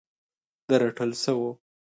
د 0.67 0.69
رټل 0.81 1.11
شوو 1.23 1.49